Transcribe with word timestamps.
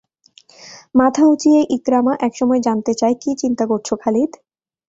মাথা 0.95 1.23
উঁচিয়ে 1.25 1.59
ইকরামা 1.77 2.13
এক 2.27 2.33
সময় 2.35 2.61
জানতে 2.67 2.91
চায় 2.95 3.15
কি 3.21 3.29
চিন্তা 3.41 3.63
করছ 3.67 3.89
খালিদ? 4.01 4.31